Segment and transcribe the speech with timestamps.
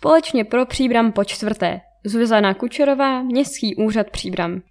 [0.00, 1.80] Společně pro Příbram po čtvrté.
[2.04, 4.62] Zuzana Kučerová, Městský úřad Příbram.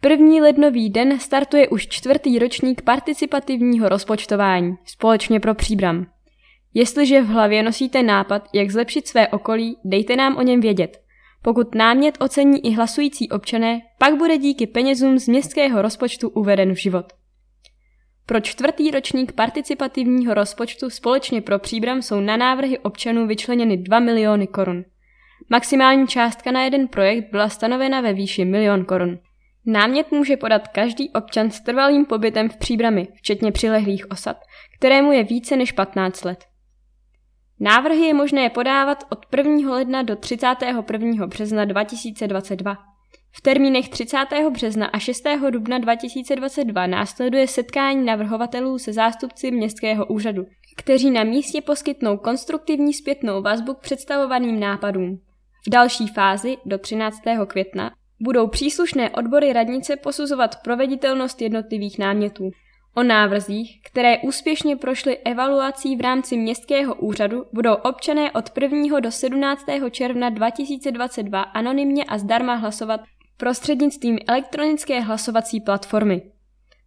[0.00, 6.06] První lednový den startuje už čtvrtý ročník participativního rozpočtování společně pro Příbram.
[6.74, 11.02] Jestliže v hlavě nosíte nápad, jak zlepšit své okolí, dejte nám o něm vědět.
[11.42, 16.78] Pokud námět ocení i hlasující občané, pak bude díky penězům z městského rozpočtu uveden v
[16.78, 17.12] život.
[18.28, 24.46] Pro čtvrtý ročník participativního rozpočtu společně pro příbram jsou na návrhy občanů vyčleněny 2 miliony
[24.46, 24.84] korun.
[25.50, 29.18] Maximální částka na jeden projekt byla stanovena ve výši milion korun.
[29.66, 34.36] Námět může podat každý občan s trvalým pobytem v příbrami, včetně přilehlých osad,
[34.78, 36.44] kterému je více než 15 let.
[37.60, 39.72] Návrhy je možné podávat od 1.
[39.72, 41.26] ledna do 31.
[41.26, 42.76] března 2022.
[43.32, 44.16] V termínech 30.
[44.50, 45.24] března a 6.
[45.50, 50.46] dubna 2022 následuje setkání navrhovatelů se zástupci městského úřadu,
[50.76, 55.20] kteří na místě poskytnou konstruktivní zpětnou vazbu k představovaným nápadům.
[55.66, 57.18] V další fázi, do 13.
[57.46, 62.50] května, budou příslušné odbory radnice posuzovat proveditelnost jednotlivých námětů.
[62.94, 69.00] O návrzích, které úspěšně prošly evaluací v rámci městského úřadu, budou občané od 1.
[69.00, 69.64] do 17.
[69.90, 73.00] června 2022 anonymně a zdarma hlasovat
[73.38, 76.22] prostřednictvím elektronické hlasovací platformy.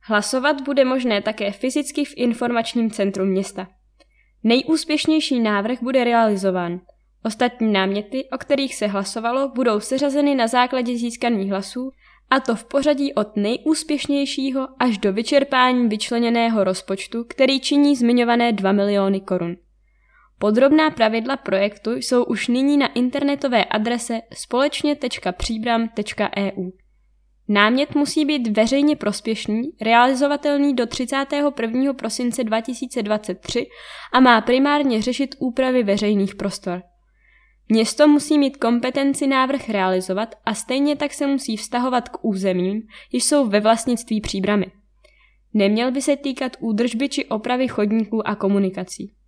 [0.04, 3.68] Hlasovat bude možné také fyzicky v informačním centru města.
[4.44, 6.82] Nejúspěšnější návrh bude realizován.
[7.24, 11.92] Ostatní náměty, o kterých se hlasovalo, budou seřazeny na základě získaných hlasů,
[12.30, 18.72] a to v pořadí od nejúspěšnějšího až do vyčerpání vyčleněného rozpočtu, který činí zmiňované 2
[18.72, 19.56] miliony korun.
[20.42, 26.70] Podrobná pravidla projektu jsou už nyní na internetové adrese společně.příbram.eu.
[27.48, 31.94] Námět musí být veřejně prospěšný, realizovatelný do 31.
[31.94, 33.68] prosince 2023
[34.14, 36.84] a má primárně řešit úpravy veřejných prostor.
[37.70, 43.24] Město musí mít kompetenci návrh realizovat a stejně tak se musí vztahovat k územím, jež
[43.24, 44.66] jsou ve vlastnictví příbramy.
[45.54, 49.21] Neměl by se týkat údržby či opravy chodníků a komunikací.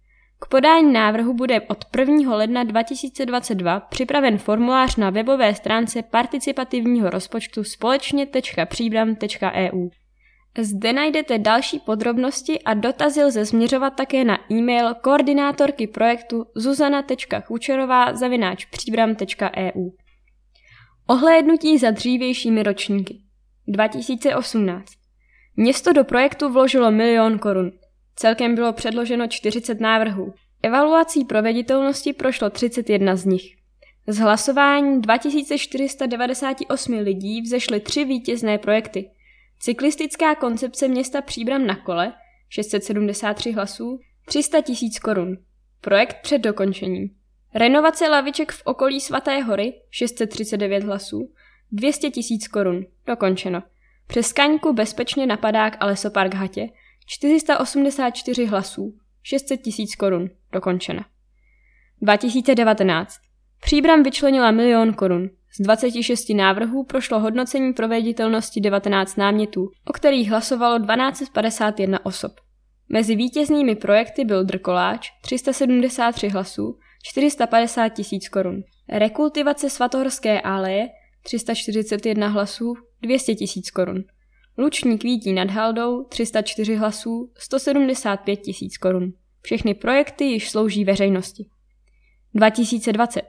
[0.43, 2.35] K podání návrhu bude od 1.
[2.35, 9.89] ledna 2022 připraven formulář na webové stránce participativního rozpočtu společně.příbram.eu.
[10.59, 18.65] Zde najdete další podrobnosti a dotazy lze změřovat také na e-mail koordinátorky projektu zuzana.chučerová zavináč
[18.65, 19.89] příbram.eu.
[21.07, 23.21] Ohlédnutí za dřívějšími ročníky
[23.67, 24.93] 2018
[25.55, 27.71] Město do projektu vložilo milion korun.
[28.15, 30.33] Celkem bylo předloženo 40 návrhů.
[30.63, 33.55] Evaluací proveditelnosti prošlo 31 z nich.
[34.07, 39.09] Z hlasování 2498 lidí vzešly tři vítězné projekty.
[39.59, 42.13] Cyklistická koncepce města Příbram na kole
[42.49, 45.37] 673 hlasů, 300 tisíc korun.
[45.81, 47.09] Projekt před dokončením.
[47.53, 51.31] Renovace laviček v okolí Svaté hory 639 hlasů,
[51.71, 52.85] 200 tisíc korun.
[53.07, 53.63] Dokončeno.
[54.07, 56.69] Přes Kaňku bezpečně napadák a lesopark Hatě
[57.05, 58.93] 484 hlasů,
[59.23, 61.05] 600 tisíc korun, dokončena.
[62.01, 63.15] 2019.
[63.61, 65.29] Příbram vyčlenila milion korun.
[65.59, 72.31] Z 26 návrhů prošlo hodnocení proveditelnosti 19 námětů, o kterých hlasovalo 1251 osob.
[72.89, 78.63] Mezi vítěznými projekty byl Drkoláč 373 hlasů, 450 tisíc korun.
[78.89, 80.89] Rekultivace svatohorské áleje
[81.23, 84.03] 341 hlasů, 200 tisíc korun.
[84.57, 89.13] Luční kvítí nad Haldou 304 hlasů, 175 tisíc korun.
[89.41, 91.45] Všechny projekty již slouží veřejnosti.
[92.33, 93.21] 2020.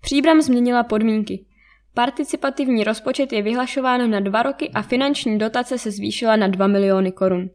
[0.00, 1.46] Příbram změnila podmínky.
[1.94, 7.12] Participativní rozpočet je vyhlašován na dva roky a finanční dotace se zvýšila na 2 miliony
[7.12, 7.50] korun.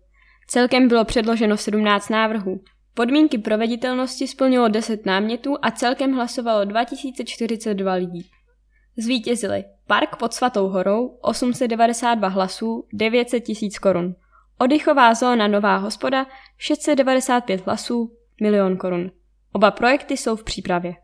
[0.47, 2.61] Celkem bylo předloženo 17 návrhů.
[2.93, 8.29] Podmínky proveditelnosti splnilo 10 námětů a celkem hlasovalo 2042 lidí.
[8.97, 14.15] Zvítězili Park pod Svatou horou 892 hlasů 900 tisíc korun.
[14.57, 16.25] Oddychová zóna Nová hospoda
[16.57, 18.11] 695 hlasů
[18.41, 19.11] milion korun.
[19.51, 20.95] Oba projekty jsou v přípravě.